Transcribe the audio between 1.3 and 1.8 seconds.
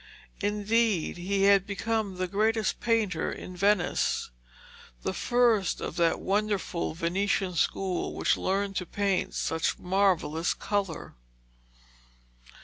had